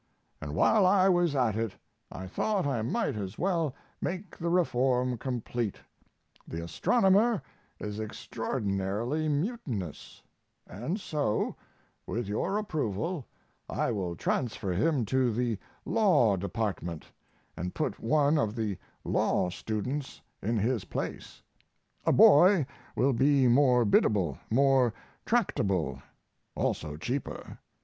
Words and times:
And 0.41 0.55
while 0.55 0.83
I 0.87 1.09
was 1.09 1.35
at 1.35 1.55
it 1.55 1.75
I 2.11 2.25
thought 2.25 2.65
I 2.65 2.81
might 2.81 3.15
as 3.15 3.37
well 3.37 3.75
make 4.01 4.35
the 4.35 4.49
reform 4.49 5.15
complete; 5.15 5.75
the 6.47 6.63
astronomer 6.63 7.39
is 7.79 7.99
extraordinarily 7.99 9.29
mutinous, 9.29 10.23
and 10.65 10.99
so, 10.99 11.55
with 12.07 12.27
your 12.27 12.57
approval, 12.57 13.27
I 13.69 13.91
will 13.91 14.15
transfer 14.15 14.73
him 14.73 15.05
to 15.05 15.31
the 15.31 15.59
law 15.85 16.35
department 16.35 17.05
and 17.55 17.75
put 17.75 17.99
one 17.99 18.39
of 18.39 18.55
the 18.55 18.79
law 19.03 19.51
students 19.51 20.19
in 20.41 20.57
his 20.57 20.83
place. 20.85 21.43
A 22.05 22.11
boy 22.11 22.65
will 22.95 23.13
be 23.13 23.47
more 23.47 23.85
biddable, 23.85 24.39
more 24.49 24.95
tractable, 25.27 26.01
also 26.55 26.97
cheaper. 26.97 27.59